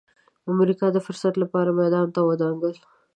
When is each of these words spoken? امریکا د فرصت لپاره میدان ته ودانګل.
امریکا 0.51 0.87
د 0.93 0.97
فرصت 1.05 1.33
لپاره 1.43 1.69
میدان 1.79 2.07
ته 2.15 2.19
ودانګل. 2.29 2.73